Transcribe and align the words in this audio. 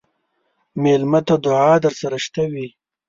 مېلمه 0.81 1.19
ته 1.27 1.35
دعا 1.45 1.71
درسره 1.85 2.17
شته 2.25 2.43
وي. 2.51 2.67